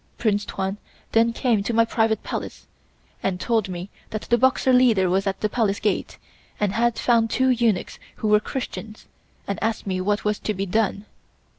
Prince 0.17 0.45
Tuan 0.45 0.79
then 1.11 1.31
came 1.31 1.61
to 1.61 1.75
my 1.75 1.85
private 1.85 2.23
Palace 2.23 2.65
and 3.21 3.39
told 3.39 3.69
me 3.69 3.91
that 4.09 4.23
the 4.23 4.37
Boxer 4.39 4.73
leader 4.73 5.11
was 5.11 5.27
at 5.27 5.41
the 5.41 5.47
Palace 5.47 5.79
Gate 5.79 6.17
and 6.59 6.73
had 6.73 6.97
found 6.97 7.29
two 7.29 7.49
eunuchs 7.49 7.99
who 8.15 8.27
were 8.27 8.39
Christians 8.39 9.05
and 9.47 9.61
asked 9.61 9.85
me 9.85 10.01
what 10.01 10.25
was 10.25 10.39
to 10.39 10.55
be 10.55 10.65
done. 10.65 11.05